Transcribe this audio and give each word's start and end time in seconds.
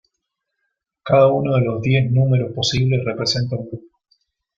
Cada 1.03 1.27
uno 1.31 1.53
de 1.53 1.61
los 1.63 1.79
diez 1.79 2.11
números 2.11 2.53
posibles 2.55 3.05
representa 3.05 3.55
un 3.55 3.67
grupo. 3.69 3.99